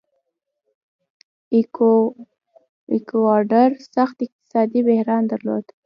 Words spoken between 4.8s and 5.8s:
بحران درلود.